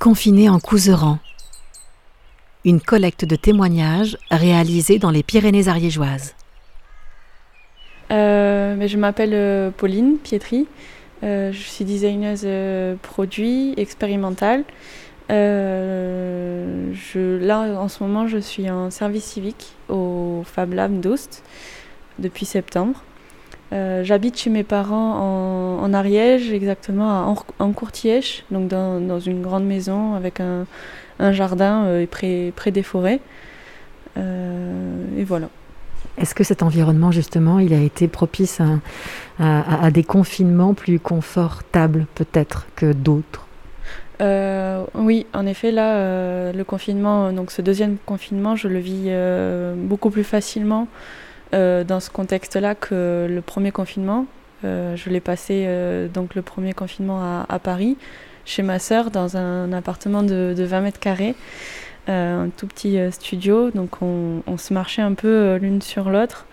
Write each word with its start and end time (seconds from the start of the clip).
Confiné 0.00 0.48
en 0.48 0.58
Couseran. 0.58 1.18
Une 2.64 2.80
collecte 2.80 3.26
de 3.26 3.36
témoignages 3.36 4.16
réalisée 4.30 4.98
dans 4.98 5.10
les 5.10 5.22
Pyrénées 5.22 5.68
ariégeoises. 5.68 6.34
Euh, 8.10 8.76
mais 8.78 8.88
je 8.88 8.96
m'appelle 8.96 9.34
euh, 9.34 9.70
Pauline 9.70 10.16
Pietri. 10.16 10.66
Euh, 11.22 11.52
je 11.52 11.58
suis 11.58 11.84
designeuse 11.84 12.48
produit 13.02 13.74
expérimentale. 13.76 14.64
Euh, 15.30 16.94
là, 17.14 17.60
en 17.60 17.88
ce 17.88 18.02
moment, 18.02 18.26
je 18.26 18.38
suis 18.38 18.70
en 18.70 18.90
service 18.90 19.24
civique 19.24 19.74
au 19.90 20.44
Fab 20.46 20.72
Lab 20.72 20.98
d'Oust 20.98 21.42
depuis 22.18 22.46
septembre. 22.46 23.02
Euh, 23.72 24.02
J'habite 24.02 24.38
chez 24.38 24.50
mes 24.50 24.64
parents 24.64 25.78
en, 25.78 25.84
en 25.84 25.94
Ariège, 25.94 26.52
exactement 26.52 27.08
à 27.10 27.34
Ancourtièche, 27.58 28.44
donc 28.50 28.68
dans, 28.68 29.00
dans, 29.00 29.20
une 29.20 29.42
grande 29.42 29.64
maison 29.64 30.14
avec 30.14 30.40
un, 30.40 30.66
un 31.20 31.32
jardin 31.32 31.84
euh, 31.84 32.06
près, 32.06 32.52
près 32.56 32.72
des 32.72 32.82
forêts. 32.82 33.20
Euh, 34.16 35.04
et 35.16 35.24
voilà. 35.24 35.48
Est-ce 36.18 36.34
que 36.34 36.42
cet 36.42 36.62
environnement, 36.62 37.12
justement, 37.12 37.60
il 37.60 37.72
a 37.72 37.80
été 37.80 38.08
propice 38.08 38.60
à, 38.60 38.80
à, 39.38 39.84
à 39.84 39.90
des 39.90 40.04
confinements 40.04 40.74
plus 40.74 40.98
confortables, 40.98 42.06
peut-être, 42.14 42.66
que 42.74 42.92
d'autres? 42.92 43.46
Euh, 44.20 44.84
oui, 44.94 45.26
en 45.32 45.46
effet, 45.46 45.70
là, 45.70 45.94
euh, 45.94 46.52
le 46.52 46.64
confinement, 46.64 47.32
donc 47.32 47.50
ce 47.50 47.62
deuxième 47.62 47.96
confinement, 48.04 48.54
je 48.54 48.68
le 48.68 48.78
vis 48.78 49.04
euh, 49.06 49.74
beaucoup 49.76 50.10
plus 50.10 50.24
facilement 50.24 50.88
euh, 51.54 51.84
dans 51.84 52.00
ce 52.00 52.10
contexte-là 52.10 52.74
que 52.74 53.26
le 53.28 53.40
premier 53.40 53.72
confinement. 53.72 54.26
Euh, 54.64 54.94
je 54.96 55.08
l'ai 55.08 55.20
passé 55.20 55.66
donc 56.12 56.34
le 56.34 56.42
premier 56.42 56.72
confinement 56.74 57.44
à, 57.48 57.58
Paris, 57.58 57.96
chez 58.44 58.62
ma 58.62 58.78
sœur, 58.78 59.10
dans 59.10 59.36
un 59.36 59.72
appartement 59.72 60.22
de, 60.22 60.54
de 60.56 60.64
20 60.64 60.80
mètres 60.80 61.00
carrés, 61.00 61.34
un 62.08 62.48
tout 62.56 62.66
petit 62.66 62.98
studio. 63.10 63.70
Donc 63.70 64.02
on, 64.02 64.58
se 64.58 64.74
marchait 64.74 65.02
un 65.02 65.14
peu 65.14 65.56
l'une 65.56 65.80
sur 65.80 66.10
l'autre. 66.10 66.46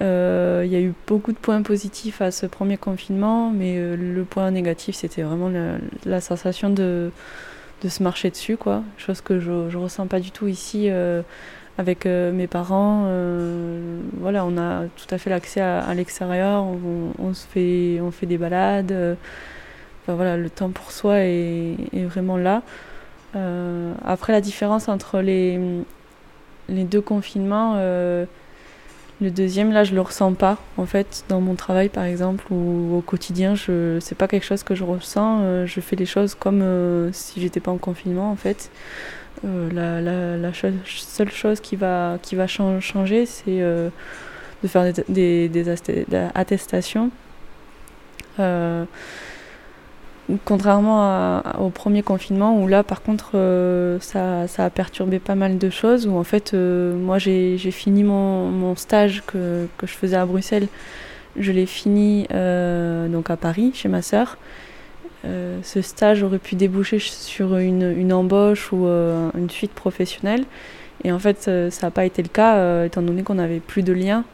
Il 0.00 0.06
euh, 0.06 0.66
y 0.66 0.74
a 0.74 0.80
eu 0.80 0.92
beaucoup 1.06 1.32
de 1.32 1.38
points 1.38 1.62
positifs 1.62 2.20
à 2.20 2.32
ce 2.32 2.46
premier 2.46 2.76
confinement, 2.76 3.50
mais 3.50 3.76
euh, 3.76 3.96
le 3.96 4.24
point 4.24 4.50
négatif, 4.50 4.96
c'était 4.96 5.22
vraiment 5.22 5.50
la, 6.04 6.20
sensation 6.20 6.68
de, 6.68 7.12
se 7.88 8.02
marcher 8.02 8.30
dessus, 8.30 8.56
quoi. 8.56 8.82
Chose 8.96 9.20
que 9.20 9.38
je 9.38 9.52
ne 9.52 9.76
ressens 9.76 10.08
pas 10.08 10.18
du 10.18 10.32
tout 10.32 10.48
ici 10.48 10.88
euh, 10.90 11.22
avec 11.78 12.06
mes 12.06 12.46
parents. 12.46 13.08
voilà, 14.20 14.44
on 14.44 14.56
a 14.56 14.84
tout 14.96 15.12
à 15.12 15.18
fait 15.18 15.30
l'accès 15.30 15.60
à, 15.60 15.92
l'extérieur, 15.94 16.64
on, 17.18 17.34
se 17.34 17.46
fait, 17.46 18.00
on 18.00 18.10
fait 18.10 18.26
des 18.26 18.38
balades. 18.38 19.16
Enfin, 20.02 20.14
voilà, 20.14 20.36
le 20.36 20.50
temps 20.50 20.70
pour 20.70 20.92
soi 20.92 21.18
est, 21.18 21.76
vraiment 22.06 22.36
là. 22.36 22.62
après, 24.04 24.32
la 24.32 24.40
différence 24.40 24.88
entre 24.88 25.20
les, 25.20 25.58
deux 26.68 27.00
confinements, 27.00 27.76
le 29.20 29.30
deuxième, 29.30 29.72
là, 29.72 29.84
je 29.84 29.94
le 29.94 30.00
ressens 30.00 30.34
pas, 30.34 30.58
en 30.76 30.86
fait, 30.86 31.24
dans 31.28 31.40
mon 31.40 31.54
travail, 31.54 31.88
par 31.88 32.04
exemple, 32.04 32.44
ou 32.52 32.96
au 32.96 33.00
quotidien. 33.00 33.54
Je, 33.54 33.98
c'est 34.00 34.16
pas 34.16 34.26
quelque 34.26 34.44
chose 34.44 34.64
que 34.64 34.74
je 34.74 34.82
ressens. 34.82 35.38
Euh, 35.42 35.66
je 35.66 35.80
fais 35.80 35.94
les 35.94 36.06
choses 36.06 36.34
comme 36.34 36.62
euh, 36.62 37.12
si 37.12 37.40
j'étais 37.40 37.60
pas 37.60 37.70
en 37.70 37.78
confinement, 37.78 38.30
en 38.30 38.36
fait. 38.36 38.70
Euh, 39.44 40.38
la, 40.38 40.52
seule 40.52 41.30
chose 41.30 41.60
qui 41.60 41.76
va, 41.76 42.18
changer, 42.46 43.26
c'est 43.26 43.60
euh, 43.60 43.90
de 44.62 44.68
faire 44.68 44.92
des, 45.08 45.68
attestations. 46.34 47.10
Euh, 48.38 48.84
Contrairement 50.46 51.42
au 51.58 51.68
premier 51.68 52.02
confinement, 52.02 52.58
où 52.58 52.66
là, 52.66 52.82
par 52.82 53.02
contre, 53.02 53.32
ça, 54.00 54.46
a 54.56 54.70
perturbé 54.70 55.18
pas 55.18 55.34
mal 55.34 55.58
de 55.58 55.68
choses, 55.68 56.06
où 56.06 56.16
en 56.16 56.24
fait, 56.24 56.54
moi, 56.54 57.18
j'ai 57.18 57.58
fini 57.58 58.04
mon, 58.04 58.74
stage 58.74 59.22
que, 59.26 59.66
que, 59.76 59.86
je 59.86 59.92
faisais 59.92 60.16
à 60.16 60.24
Bruxelles. 60.24 60.68
Je 61.36 61.52
l'ai 61.52 61.66
fini 61.66 62.26
donc 62.30 63.28
à 63.28 63.36
Paris, 63.36 63.72
chez 63.74 63.90
ma 63.90 64.00
sœur. 64.00 64.38
Euh, 65.24 65.58
ce 65.62 65.80
stage 65.82 66.22
aurait 66.22 66.38
pu 66.38 66.54
déboucher 66.54 66.98
sur 66.98 67.56
une, 67.56 68.12
embauche 68.12 68.72
ou 68.72 68.86
euh, 68.86 69.30
une 69.36 69.50
suite 69.50 69.72
professionnelle. 69.72 70.44
Et 71.02 71.12
en 71.12 71.18
fait, 71.18 71.50
ça 71.70 71.86
n'a 71.86 71.90
pas 71.90 72.04
été 72.04 72.22
le 72.22 72.28
cas, 72.28 72.84
étant 72.84 73.02
donné 73.02 73.22
qu'on 73.22 73.34
n'avait 73.34 73.60
plus 73.60 73.82
de 73.82 73.92
lien, 73.92 74.24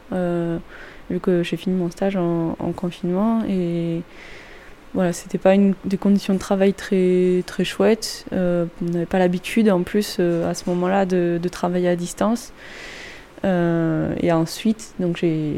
vu 1.09 1.19
que 1.19 1.43
j'ai 1.43 1.57
fini 1.57 1.75
mon 1.75 1.89
stage 1.89 2.15
en, 2.15 2.55
en 2.59 2.71
confinement. 2.71 3.43
Et 3.49 4.03
voilà, 4.93 5.13
c'était 5.13 5.37
pas 5.37 5.55
des 5.85 5.97
conditions 5.97 6.33
de 6.33 6.39
travail 6.39 6.73
très, 6.73 7.43
très 7.45 7.63
chouettes. 7.63 8.25
Euh, 8.33 8.65
on 8.81 8.85
n'avait 8.91 9.05
pas 9.05 9.19
l'habitude, 9.19 9.69
en 9.69 9.83
plus, 9.83 10.17
euh, 10.19 10.49
à 10.49 10.53
ce 10.53 10.69
moment-là, 10.69 11.05
de, 11.05 11.39
travailler 11.49 11.87
à 11.87 11.95
distance. 11.95 12.51
Euh, 13.43 14.13
et 14.19 14.31
ensuite, 14.31 14.93
donc 14.99 15.17
j'ai 15.17 15.53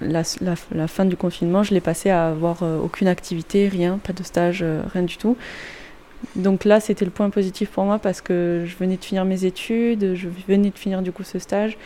la, 0.00 0.24
fin 0.24 1.04
du 1.04 1.16
confinement, 1.16 1.62
je 1.62 1.72
l'ai 1.72 1.80
passé 1.80 2.10
à 2.10 2.28
avoir 2.28 2.62
euh, 2.62 2.78
aucune 2.78 3.06
activité, 3.08 3.68
rien, 3.68 3.98
pas 3.98 4.12
de 4.12 4.22
stage, 4.22 4.60
euh, 4.62 4.82
rien 4.92 5.02
du 5.02 5.16
tout. 5.16 5.36
Donc 6.34 6.64
là, 6.64 6.80
c'était 6.80 7.04
le 7.04 7.10
point 7.10 7.30
positif 7.30 7.70
pour 7.70 7.84
moi 7.84 7.98
parce 7.98 8.20
que 8.20 8.64
je 8.66 8.76
venais 8.76 8.96
de 8.96 9.04
finir 9.04 9.24
mes 9.24 9.44
études, 9.44 10.14
je 10.14 10.28
venais 10.48 10.70
de 10.70 10.78
finir 10.78 11.02
du 11.02 11.12
coup 11.12 11.22
ce 11.22 11.38
stage, 11.38 11.76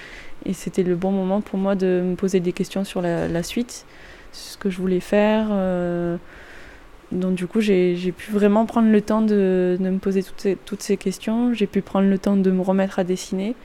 et 0.47 0.55
c'était 0.55 0.83
le 0.85 0.95
bon 0.95 1.11
moment 1.11 1.41
pour 1.41 1.59
moi 1.59 1.75
de 1.75 2.03
me 2.05 2.15
poser 2.15 2.41
des 2.41 2.53
questions 2.53 2.85
sur 2.85 3.03
la, 3.03 3.29
la 3.29 3.43
suite, 3.43 3.85
ce 4.33 4.57
que 4.57 4.71
je 4.71 4.79
voulais 4.79 5.01
faire. 5.01 5.49
Donc 7.13 7.35
du 7.35 7.47
coup, 7.47 7.61
j'ai 7.61 8.15
pu 8.17 8.31
vraiment 8.31 8.67
prendre 8.67 8.89
le 8.89 9.01
temps 9.03 9.21
de, 9.21 9.77
me 9.81 9.99
poser 9.99 10.23
toutes 10.65 10.83
ces 10.83 10.97
questions. 10.97 11.53
J'ai 11.53 11.67
pu 11.67 11.83
prendre 11.83 12.09
le 12.09 12.19
temps 12.19 12.37
de 12.37 12.51
me 12.51 12.63
remettre 12.63 12.99
à 12.99 13.05
dessiner. 13.05 13.57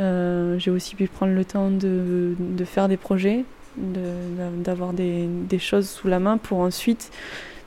Euh, 0.00 0.58
j'ai 0.58 0.70
aussi 0.70 0.94
pu 0.94 1.06
prendre 1.06 1.32
le 1.32 1.44
temps 1.44 1.70
de, 1.70 2.34
faire 2.64 2.88
des 2.88 2.96
projets, 2.96 3.44
d'avoir 3.76 4.92
de, 4.92 5.26
des, 5.46 5.58
choses 5.58 5.88
sous 5.88 6.08
la 6.08 6.18
main 6.18 6.38
pour 6.38 6.58
ensuite 6.58 7.10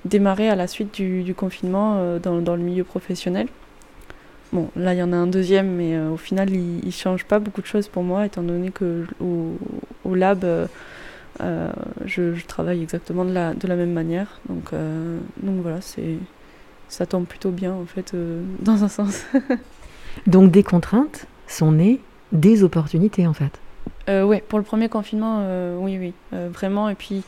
démarrer 0.06 0.50
à 0.50 0.56
la 0.56 0.68
suite 0.68 0.94
du, 0.94 1.34
confinement 1.36 1.96
euh, 1.98 2.20
dans, 2.20 2.56
le 2.56 2.62
milieu 2.62 2.84
professionnel. 2.84 3.48
Bon, 4.52 4.70
là, 4.76 4.94
il 4.94 4.98
y 4.98 5.04
en 5.04 5.14
a 5.14 5.16
un 5.16 5.28
deuxième, 5.28 5.76
mais 5.76 5.96
euh, 5.96 6.10
au 6.10 6.18
final, 6.18 6.50
il 6.50 6.86
ne 6.86 6.92
change 6.92 7.26
pas 7.26 7.40
beaucoup 7.40 7.62
de 7.62 7.68
choses 7.68 7.88
pour 7.88 8.04
moi, 8.04 8.26
étant 8.26 8.42
donné 8.42 8.72
que 8.72 9.06
au, 9.22 10.16
lab, 10.16 10.46
je, 12.06 12.46
travaille 12.46 12.82
exactement 12.82 13.26
de 13.26 13.34
la, 13.34 13.76
même 13.76 13.94
manière. 13.94 14.40
Donc, 14.50 14.72
donc 15.42 15.62
voilà, 15.62 15.80
ça 16.90 17.06
tombe 17.06 17.26
plutôt 17.26 17.52
bien 17.52 17.74
en 17.74 17.86
fait, 17.86 18.14
dans 18.60 18.84
un 18.84 18.90
sens. 18.90 19.26
donc 20.28 20.52
des 20.52 20.64
contraintes 20.64 21.26
sont 21.48 21.72
nées 21.72 22.00
des 22.32 22.64
opportunités 22.64 23.28
en 23.28 23.34
fait. 23.34 23.60
oui, 24.08 24.42
pour 24.48 24.60
le 24.60 24.66
premier 24.66 24.90
confinement, 24.90 25.46
oui, 25.80 25.98
oui, 25.98 26.14
vraiment. 26.32 26.90
Et 26.90 26.96
puis, 26.96 27.24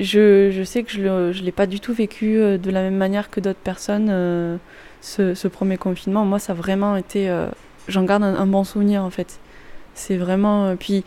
je, 0.00 0.50
je 0.50 0.62
sais 0.64 0.82
que 0.82 0.90
je 0.90 1.00
ne 1.00 1.44
l'ai 1.44 1.52
pas 1.52 1.66
du 1.66 1.80
tout 1.80 1.92
vécu 1.92 2.36
de 2.36 2.70
la 2.70 2.82
même 2.82 2.96
manière 2.96 3.30
que 3.30 3.40
d'autres 3.40 3.58
personnes, 3.58 4.58
ce, 5.00 5.34
ce, 5.34 5.48
premier 5.48 5.76
confinement. 5.76 6.24
Moi, 6.24 6.38
ça 6.38 6.52
a 6.52 6.56
vraiment 6.56 6.96
été. 6.96 7.32
j'en 7.88 8.04
garde 8.04 8.24
un, 8.24 8.34
un, 8.34 8.46
bon 8.46 8.64
souvenir 8.64 9.02
en 9.02 9.10
fait. 9.10 9.38
C'est 9.94 10.16
vraiment. 10.16 10.74
puis 10.76 11.04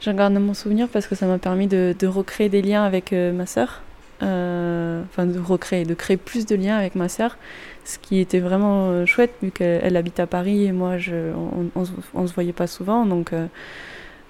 J'en 0.00 0.14
garde 0.14 0.32
mon 0.32 0.54
souvenir 0.54 0.88
parce 0.88 1.06
que 1.06 1.14
ça 1.14 1.26
m'a 1.26 1.36
permis 1.38 1.66
de, 1.66 1.94
de, 1.98 2.06
recréer 2.06 2.48
des 2.48 2.62
liens 2.62 2.84
avec 2.84 3.12
euh, 3.12 3.32
ma 3.32 3.44
sœur. 3.44 3.82
Euh, 4.22 5.02
enfin, 5.04 5.24
de 5.24 5.38
recréer, 5.38 5.84
de 5.84 5.94
créer 5.94 6.18
plus 6.18 6.44
de 6.44 6.54
liens 6.54 6.76
avec 6.76 6.94
ma 6.94 7.08
sœur, 7.08 7.38
ce 7.84 7.98
qui 7.98 8.18
était 8.18 8.40
vraiment 8.40 8.90
euh, 8.90 9.06
chouette 9.06 9.32
vu 9.42 9.50
qu'elle 9.50 9.96
habite 9.96 10.20
à 10.20 10.26
Paris 10.26 10.64
et 10.66 10.72
moi, 10.72 10.98
je, 10.98 11.32
on, 11.34 11.70
on, 12.14 12.26
se 12.26 12.34
voyait 12.34 12.52
pas 12.52 12.66
souvent. 12.66 13.06
Donc, 13.06 13.32
euh, 13.32 13.46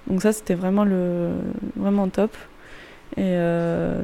donc 0.06 0.22
ça, 0.22 0.32
c'était 0.32 0.54
vraiment, 0.54 0.84
le, 0.84 1.30
vraiment 1.76 2.08
top. 2.08 2.36
Et 3.16 3.36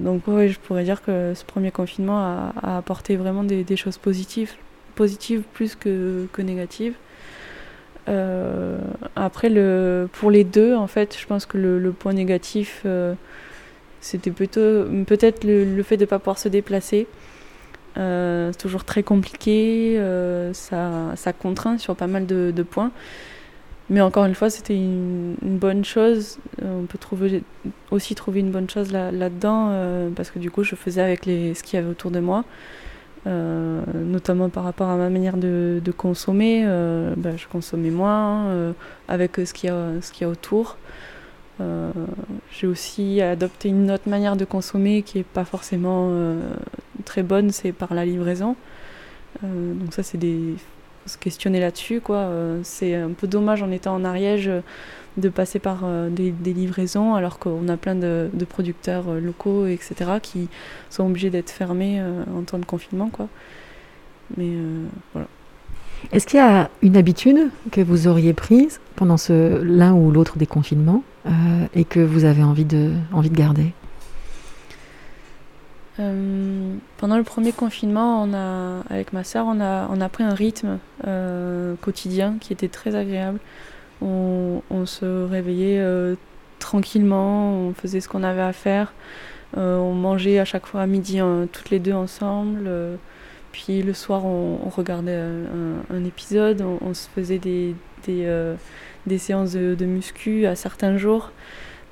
donc, 0.00 0.22
oui, 0.26 0.48
je 0.48 0.58
pourrais 0.58 0.82
dire 0.82 1.00
que 1.00 1.32
ce 1.34 1.44
premier 1.44 1.70
confinement 1.70 2.18
a, 2.18 2.76
apporté 2.76 3.14
vraiment 3.14 3.44
des, 3.44 3.76
choses 3.76 3.98
positives, 3.98 4.54
positives 4.96 5.42
plus 5.52 5.76
que, 5.76 6.26
que 6.32 6.42
négatives. 6.42 6.94
Après, 9.14 9.48
le, 9.48 10.08
pour 10.12 10.32
les 10.32 10.42
deux, 10.42 10.74
en 10.74 10.88
fait, 10.88 11.16
je 11.18 11.24
pense 11.26 11.46
que 11.46 11.56
le, 11.56 11.92
point 11.92 12.14
négatif, 12.14 12.84
c'était 14.00 14.30
plutôt 14.30 14.84
peut-être 15.06 15.44
le, 15.44 15.82
fait 15.82 15.96
de 15.96 16.02
ne 16.02 16.06
pas 16.06 16.18
pouvoir 16.18 16.38
se 16.38 16.48
déplacer. 16.48 17.06
Euh, 17.96 18.50
c'est 18.52 18.58
toujours 18.58 18.84
très 18.84 19.02
compliqué, 19.02 19.96
euh, 19.98 20.52
ça, 20.52 21.12
ça 21.16 21.32
contraint 21.32 21.78
sur 21.78 21.96
pas 21.96 22.06
mal 22.06 22.26
de, 22.26 22.62
points. 22.62 22.92
Mais 23.88 24.00
encore 24.00 24.24
une 24.24 24.34
fois, 24.34 24.50
c'était 24.50 24.74
une, 24.74 25.36
bonne 25.42 25.84
chose. 25.84 26.38
On 26.62 26.86
peut 26.86 26.98
trouver, 26.98 27.42
aussi 27.90 28.14
trouver 28.14 28.40
une 28.40 28.50
bonne 28.50 28.68
chose 28.68 28.92
là-dedans, 28.92 29.70
là 29.70 30.08
parce 30.14 30.30
que 30.30 30.38
du 30.38 30.50
coup, 30.50 30.64
je 30.64 30.74
faisais 30.74 31.00
avec 31.00 31.24
les, 31.24 31.54
ce 31.54 31.62
qu'il 31.62 31.76
y 31.76 31.78
avait 31.78 31.90
autour 31.90 32.10
de 32.10 32.20
moi. 32.20 32.44
Euh, 33.26 33.82
notamment 33.92 34.48
par 34.50 34.62
rapport 34.62 34.88
à 34.88 34.96
ma 34.96 35.08
manière 35.08 35.36
de, 35.36 35.80
consommer. 35.96 36.62
Euh, 36.64 37.14
ben, 37.16 37.36
je 37.36 37.48
consommais 37.48 37.90
moins 37.90 38.46
euh, 38.46 38.72
avec 39.08 39.36
ce 39.36 39.52
qu'il 39.52 39.70
y, 39.70 40.20
y, 40.20 40.24
a 40.24 40.28
autour. 40.28 40.76
J'ai 41.58 42.66
aussi 42.66 43.20
adopté 43.20 43.68
une 43.68 43.90
autre 43.90 44.08
manière 44.08 44.36
de 44.36 44.44
consommer 44.44 45.02
qui 45.02 45.18
n'est 45.18 45.24
pas 45.24 45.44
forcément 45.44 46.10
très 47.04 47.22
bonne, 47.22 47.50
c'est 47.50 47.72
par 47.72 47.94
la 47.94 48.04
livraison. 48.04 48.56
donc 49.42 49.92
ça, 49.92 50.02
c'est 50.02 50.18
des 50.18 50.54
se 51.06 51.18
questionner 51.18 51.60
là-dessus. 51.60 52.00
quoi. 52.00 52.28
c'est 52.62 52.94
un 52.94 53.12
peu 53.12 53.26
dommage 53.26 53.62
en 53.62 53.70
étant 53.70 53.94
en 53.94 54.04
Ariège 54.04 54.50
de 55.16 55.28
passer 55.28 55.58
par 55.58 55.84
des, 56.10 56.32
livraisons 56.44 57.14
alors 57.14 57.38
qu'on 57.38 57.68
a 57.68 57.76
plein 57.76 57.94
de, 57.94 58.28
producteurs 58.48 59.14
locaux, 59.14 59.66
etc., 59.66 60.18
qui 60.22 60.48
sont 60.90 61.06
obligés 61.06 61.30
d'être 61.30 61.50
fermés 61.50 62.02
en 62.34 62.42
temps 62.42 62.58
de 62.58 62.66
confinement. 62.66 63.08
quoi. 63.08 63.28
Mais 64.36 64.50
voilà. 65.12 65.28
Est-ce 66.12 66.26
qu'il 66.26 66.38
y 66.38 66.42
a 66.42 66.70
une 66.82 66.96
habitude 66.96 67.50
que 67.72 67.80
vous 67.80 68.06
auriez 68.06 68.32
prise 68.32 68.80
pendant 68.94 69.16
l'un 69.28 69.92
ou 69.92 70.10
l'autre 70.10 70.38
des 70.38 70.46
confinements 70.46 71.02
euh, 71.26 71.30
et 71.74 71.84
que 71.84 72.00
vous 72.00 72.24
avez 72.24 72.42
envie 72.42 72.64
de, 72.64 72.92
garder? 73.32 73.72
Euh, 75.98 76.74
pendant 76.98 77.16
le 77.16 77.22
premier 77.22 77.52
confinement, 77.52 78.22
on 78.22 78.34
a, 78.34 78.82
avec 78.90 79.12
ma 79.12 79.24
soeur, 79.24 79.46
on 79.46 79.60
a, 79.60 80.08
pris 80.08 80.24
un 80.24 80.34
rythme 80.34 80.78
euh, 81.06 81.74
quotidien 81.80 82.36
qui 82.40 82.52
était 82.52 82.68
très 82.68 82.94
agréable. 82.94 83.38
On, 84.02 84.60
se 84.84 85.24
réveillait 85.24 85.82
tranquillement, 86.60 87.52
on 87.52 87.74
faisait 87.74 88.00
ce 88.00 88.08
qu'on 88.08 88.22
avait 88.22 88.42
à 88.42 88.52
faire. 88.52 88.92
on 89.56 89.94
mangeait 89.94 90.38
à 90.38 90.44
chaque 90.44 90.66
fois 90.66 90.82
à 90.82 90.86
midi 90.86 91.18
toutes 91.50 91.70
les 91.70 91.80
deux 91.80 91.94
ensemble. 91.94 92.70
Puis 93.56 93.80
le 93.80 93.94
soir, 93.94 94.26
on, 94.26 94.68
regardait 94.68 95.18
un, 95.90 96.04
épisode, 96.04 96.62
on, 96.82 96.92
se 96.92 97.08
faisait 97.08 97.38
des, 97.38 97.74
des, 98.06 98.26
euh, 98.26 98.54
séances 99.16 99.52
de, 99.54 99.86
muscu 99.86 100.44
à 100.44 100.54
certains 100.54 100.98
jours. 100.98 101.32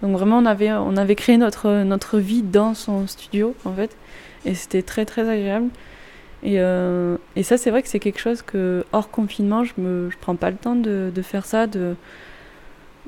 Donc 0.03 0.13
vraiment, 0.13 0.37
on 0.37 0.45
avait, 0.45 0.73
on 0.73 0.95
avait 0.99 1.15
créé 1.15 1.39
notre, 1.39 1.83
notre 1.85 2.19
vie 2.19 2.43
dans 2.43 2.75
son 2.75 3.07
studio, 3.07 3.55
en 3.65 3.73
fait. 3.73 3.97
Et 4.45 4.55
c'était 4.55 4.83
très, 4.83 5.07
très 5.07 5.27
agréable. 5.27 5.71
Et, 6.43 6.61
euh, 6.61 7.17
et 7.35 7.43
ça, 7.43 7.57
c'est 7.57 7.71
vrai 7.71 7.83
que 7.83 7.89
c'est 7.89 7.99
quelque 7.99 8.21
chose 8.21 8.43
que, 8.43 8.85
hors 8.93 9.11
confinement, 9.11 9.65
je 9.65 9.73
ne 9.79 10.11
je 10.11 10.19
prends 10.21 10.37
pas 10.37 10.51
le 10.51 10.59
temps 10.59 10.77
de, 10.77 11.11
faire 11.23 11.47
ça, 11.47 11.67
de 11.67 11.97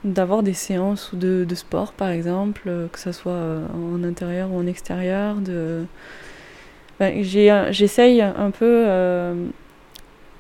d'avoir 0.03 0.43
des 0.43 0.55
séances 0.55 1.15
de, 1.15 1.45
de, 1.47 1.55
sport, 1.55 1.93
par 1.93 2.09
exemple, 2.09 2.71
que 2.91 2.99
ce 2.99 3.13
soit 3.13 3.61
en 3.75 4.03
intérieur 4.03 4.51
ou 4.51 4.59
en 4.59 4.67
extérieur, 4.67 5.37
ben, 7.01 7.23
J'essaye 7.23 8.23
un 8.23 8.51
peu 8.51 8.85
euh, 8.87 9.35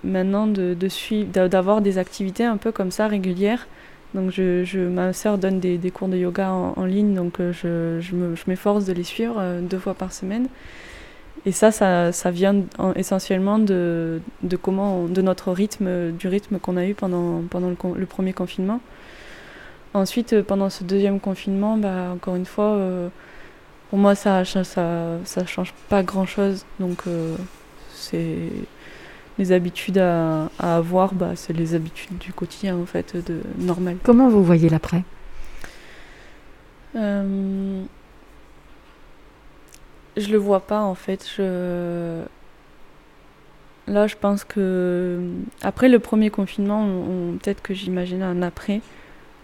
maintenant 0.05 0.47
de, 0.47 0.75
de 0.75 0.89
suivre, 0.89 1.31
d'avoir 1.49 1.81
des 1.81 1.99
activités 1.99 2.45
un 2.45 2.57
peu 2.57 2.73
comme 2.73 2.91
ça 2.91 3.09
régulières. 3.09 3.67
Donc 4.15 4.31
je, 4.31 4.65
je 4.65 4.81
ma 4.81 5.13
sœur 5.13 5.37
donne 5.37 5.61
des, 5.61 5.77
des, 5.77 5.91
cours 5.91 6.09
de 6.09 6.17
yoga 6.17 6.51
en, 6.51 6.85
ligne, 6.85 7.15
donc 7.15 7.41
euh, 7.41 7.53
je, 7.53 8.01
je 8.01 8.43
m'efforce 8.47 8.87
de 8.87 8.93
les 8.93 9.03
suivre 9.03 9.37
euh, 9.39 9.61
deux 9.61 9.79
fois 9.79 9.95
par 9.95 10.13
semaine. 10.13 10.49
Et 11.45 11.53
ça, 11.53 11.71
ça, 11.71 12.11
ça 12.13 12.31
vient 12.31 12.63
essentiellement 12.97 13.59
de, 13.59 14.21
de, 14.43 14.57
comment, 14.57 15.05
de 15.05 15.23
notre 15.23 15.53
rythme, 15.53 16.11
du 16.11 16.27
rythme 16.27 16.59
qu'on 16.59 16.77
a 16.77 16.87
eu 16.87 16.95
pendant, 16.95 17.43
pendant 17.49 17.69
le, 17.69 18.07
premier 18.07 18.33
confinement. 18.33 18.81
Ensuite, 19.95 20.43
pendant 20.43 20.71
ce 20.71 20.83
deuxième 20.83 21.21
confinement, 21.21 21.77
bah, 21.77 22.11
encore 22.13 22.35
une 22.35 22.47
fois, 22.47 22.77
pour 23.91 23.99
moi, 23.99 24.15
ça, 24.15 24.45
ça, 24.45 24.65
ça, 24.65 25.47
change 25.47 25.73
pas 25.89 26.03
grand 26.03 26.27
chose. 26.27 26.65
Donc, 26.81 27.03
euh, 27.07 27.37
c'est 27.93 28.51
les 29.39 29.53
habitudes 29.53 29.99
à, 29.99 30.49
avoir, 30.59 31.15
bah, 31.15 31.33
c'est 31.37 31.53
les 31.53 31.75
habitudes 31.75 32.19
du 32.19 32.33
quotidien, 32.33 32.77
en 32.77 32.87
fait, 32.87 33.17
de 33.17 33.41
normal. 33.59 33.99
Comment 34.03 34.29
vous 34.29 34.43
voyez 34.43 34.69
l'après? 34.69 35.05
Euh, 36.97 37.83
Je 40.17 40.31
le 40.31 40.39
vois 40.39 40.61
pas, 40.61 40.81
en 40.81 40.95
fait. 40.95 41.29
Je... 41.37 42.23
Là, 43.87 44.09
je 44.09 44.17
pense 44.17 44.43
que 44.43 45.21
après 45.63 45.89
le 45.89 46.01
premier 46.01 46.31
confinement, 46.31 46.83
on, 46.83 47.37
peut-être 47.37 47.63
que 47.63 47.73
j'imagine 47.73 48.23
un 48.23 48.43
après, 48.43 48.81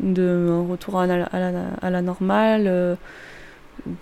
de 0.00 0.49
un 0.50 0.69
retour 0.69 0.99
à 0.99 1.06
la, 1.06 1.25
à 1.27 1.91
la, 1.91 2.03
normale. 2.03 2.65
Euh, 2.67 2.97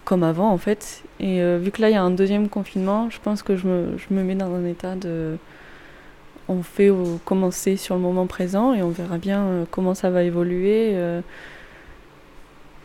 comme 0.05 0.22
avant 0.22 0.50
en 0.50 0.58
fait. 0.58 1.02
Et 1.19 1.40
euh, 1.40 1.58
vu 1.58 1.70
que 1.70 1.81
là 1.81 1.90
il 1.90 1.94
y 1.94 1.96
a 1.96 2.02
un 2.02 2.11
deuxième 2.11 2.49
confinement, 2.49 3.11
je 3.11 3.19
pense 3.20 3.43
que 3.43 3.56
je 3.56 3.67
me, 3.67 3.96
je 3.96 4.14
me 4.14 4.22
mets 4.22 4.34
dans 4.34 4.52
un 4.55 4.64
état 4.64 4.94
de. 4.96 5.37
On 6.49 6.64
fait 6.64 6.90
commencer 7.25 7.76
sur 7.76 7.94
le 7.94 8.00
moment 8.00 8.26
présent 8.26 8.75
et 8.75 8.82
on 8.82 8.88
verra 8.88 9.19
bien 9.19 9.43
euh, 9.43 9.64
comment 9.70 9.94
ça 9.94 10.11
va 10.11 10.25
évoluer. 10.25 10.90
Euh. 10.94 11.20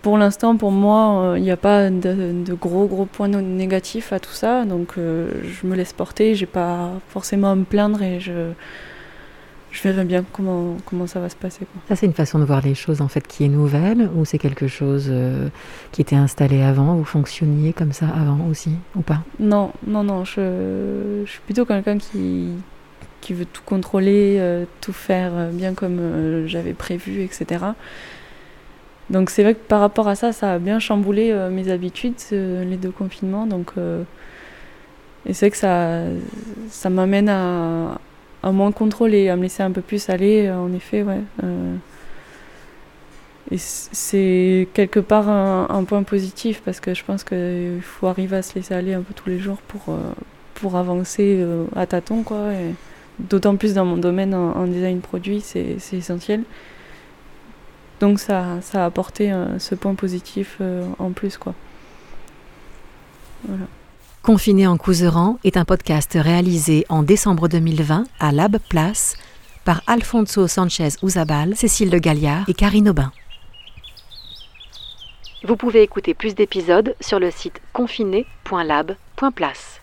pour 0.04 0.20
l'instant, 0.20 0.56
pour 0.56 0.72
moi, 0.72 1.34
il 1.36 1.42
n'y 1.42 1.50
a 1.50 1.58
pas 1.58 1.90
de, 1.90 2.44
de, 2.46 2.54
gros 2.54 2.86
gros 2.86 3.06
points 3.06 3.28
négatifs 3.28 4.14
à 4.14 4.20
tout 4.20 4.34
ça, 4.34 4.66
donc 4.66 4.96
je 4.98 5.68
me 5.68 5.76
laisse 5.76 5.94
porter. 5.94 6.36
J'ai 6.36 6.46
pas 6.46 6.92
forcément 7.10 7.52
à 7.52 7.56
me 7.56 7.64
plaindre 7.64 8.04
et 8.04 8.20
je 8.20 8.52
je 9.75 9.81
verrai 9.83 10.06
bien 10.06 10.24
comment, 10.31 10.77
comment 10.86 11.06
ça 11.06 11.19
va 11.19 11.27
se 11.27 11.36
passer. 11.36 11.60
Quoi. 11.60 11.81
Ça, 11.89 11.98
c'est 11.98 12.06
une 12.06 12.13
façon 12.13 12.39
de 12.39 12.45
voir 12.45 12.62
les 12.62 12.75
choses 12.75 13.01
en 13.01 13.10
fait 13.10 13.27
qui 13.27 13.44
est 13.44 13.50
nouvelle 13.50 14.10
ou 14.16 14.24
c'est 14.24 14.38
quelque 14.38 14.68
chose 14.68 15.07
euh, 15.10 15.50
qui 15.92 16.01
était 16.01 16.16
installé 16.16 16.62
avant 16.62 16.95
Vous 16.95 17.04
fonctionniez 17.04 17.74
comme 17.74 17.92
ça 17.92 18.07
avant 18.07 18.48
aussi 18.50 18.72
ou 18.95 19.01
pas? 19.01 19.22
Non, 19.38 19.74
non, 19.86 20.04
non. 20.04 20.24
Je, 20.24 21.24
je, 21.25 21.30
suis 21.30 21.42
plutôt 21.42 21.66
quelqu'un 21.66 21.98
qui, 21.98 22.51
qui 23.19 23.33
veut 23.33 23.45
tout 23.45 23.63
contrôler, 23.66 24.38
euh, 24.39 24.63
tout 24.80 24.94
faire 24.94 25.31
euh, 25.36 25.51
bien 25.51 25.74
comme 25.74 26.48
j'avais 26.48 26.74
prévu, 26.74 27.21
etc. 27.24 27.66
Donc 29.10 29.30
c'est 29.30 29.44
vrai 29.44 29.56
que 29.56 29.68
par 29.68 29.81
rapport 29.81 30.07
à 30.07 30.16
ça, 30.16 30.31
ça 30.31 30.54
a 30.54 30.57
bien 30.57 30.80
chamboulé 30.80 31.33
mes 31.51 31.69
habitudes, 31.69 32.16
les 32.31 32.78
deux 32.78 32.89
confinements. 32.89 33.45
Donc, 33.45 33.74
et 35.28 35.33
c'est 35.33 35.51
que 35.51 35.57
ça, 35.57 36.06
ça 36.69 36.89
m'amène 36.89 37.30
à 37.30 38.00
à 38.45 38.51
moins 38.51 38.71
contrôler, 38.71 39.30
à 39.30 39.36
me 39.36 39.42
laisser 39.42 39.63
un 39.63 39.71
peu 39.71 39.81
plus 39.81 40.07
aller, 40.09 40.45
euh, 40.45 40.56
en 40.57 40.71
effet, 40.71 41.01
ouais. 41.01 41.21
Euh. 41.44 41.75
et 43.50 43.57
c'est 43.57 44.68
quelque 44.74 45.00
part 45.00 45.27
un, 45.30 45.83
point 45.83 46.03
positif 46.03 46.62
parce 46.63 46.80
que 46.80 46.94
je 46.94 47.03
pense 47.03 47.24
qu'il 47.24 47.81
faut 47.81 48.06
arriver 48.07 48.38
à 48.38 48.42
se 48.44 48.53
laisser 48.56 48.75
aller 48.75 48.94
un 48.94 49.01
peu 49.01 49.15
tous 49.15 49.30
les 49.30 49.39
jours 49.39 49.57
pour, 49.68 49.81
euh, 49.89 50.77
avancer 50.77 51.45
à 51.75 51.86
tâtons, 51.86 52.24
quoi. 52.24 52.50
D'autant 53.19 53.56
plus 53.56 53.75
dans 53.75 53.86
mon 53.86 53.97
domaine 53.97 54.33
en, 54.33 54.65
design 54.65 55.00
produit, 55.00 55.42
c'est 55.42 55.77
essentiel. 55.94 56.44
Donc 58.00 58.19
ça, 58.19 58.59
ça 58.62 58.83
a 58.83 58.86
apporté 58.88 59.31
ce 59.59 59.75
point 59.75 59.94
positif 59.94 60.59
en 60.97 61.12
plus, 61.12 61.38
quoi. 61.38 61.53
Voilà. 63.47 63.68
Confiné 64.25 64.66
en 64.66 64.77
Couseran 64.77 65.38
est 65.44 65.56
un 65.56 65.66
podcast 65.66 66.18
réalisé 66.19 66.83
en 66.89 67.04
décembre 67.04 67.48
2020 67.48 68.06
à 68.19 68.31
Lab 68.31 68.57
Place 68.57 69.18
par 69.66 69.83
Alfonso 69.85 70.47
Sanchez 70.47 70.90
Uzabal, 71.04 71.56
Cécile 71.56 71.92
Le 71.92 72.00
Galliard 72.00 72.50
et 72.50 72.56
Karine 72.56 72.90
Aubin. 72.90 73.11
Vous 75.44 75.56
pouvez 75.56 75.83
écouter 75.83 76.16
plus 76.16 76.33
d'épisodes 76.33 76.95
sur 77.02 77.19
le 77.19 77.30
site 77.30 77.61
confiné.lab.place. 77.71 79.80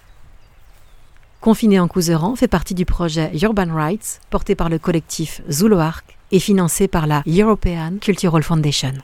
Confiné 1.41 1.79
en 1.79 1.87
Couseran 1.87 2.35
fait 2.35 2.49
partie 2.49 2.75
du 2.75 2.85
projet 2.85 3.31
Urban 3.41 3.73
Rights 3.73 4.21
porté 4.29 4.57
par 4.57 4.69
le 4.69 4.81
collectif 4.81 5.41
Zuluark 5.49 6.19
et 6.33 6.41
financé 6.41 6.89
par 6.89 7.07
la 7.07 7.23
European 7.29 7.99
Cultural 8.01 8.43
Foundation. 8.43 8.95